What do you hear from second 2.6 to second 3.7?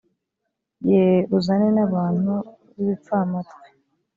b ibipfamatwi